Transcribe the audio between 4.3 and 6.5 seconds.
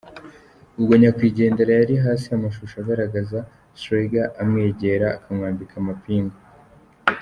amwegera akamwambika amapingu.